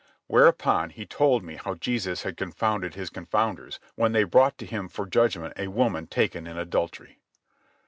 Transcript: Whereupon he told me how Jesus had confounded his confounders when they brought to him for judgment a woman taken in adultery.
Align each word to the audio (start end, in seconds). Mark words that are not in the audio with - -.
Whereupon 0.25 0.89
he 0.89 1.05
told 1.05 1.43
me 1.43 1.57
how 1.57 1.75
Jesus 1.75 2.23
had 2.23 2.35
confounded 2.35 2.95
his 2.95 3.11
confounders 3.11 3.77
when 3.93 4.13
they 4.13 4.23
brought 4.23 4.57
to 4.57 4.65
him 4.65 4.89
for 4.89 5.05
judgment 5.05 5.53
a 5.57 5.67
woman 5.67 6.07
taken 6.07 6.47
in 6.47 6.57
adultery. 6.57 7.19